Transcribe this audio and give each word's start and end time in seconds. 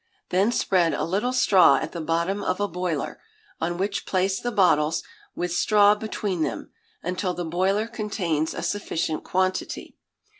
Then 0.31 0.51
spread 0.51 0.95
a 0.95 1.03
little 1.03 1.31
straw 1.31 1.75
at 1.75 1.91
the 1.91 2.01
bottom 2.01 2.41
of 2.41 2.59
a 2.59 2.67
boiler, 2.67 3.21
on 3.59 3.77
which 3.77 4.07
place 4.07 4.39
the 4.39 4.51
bottles, 4.51 5.03
with 5.35 5.53
straw 5.53 5.93
between 5.93 6.41
them, 6.41 6.71
until 7.03 7.35
the 7.35 7.45
boiler 7.45 7.85
contains 7.85 8.55
a 8.55 8.63
sufficient 8.63 9.23
quantity. 9.23 9.95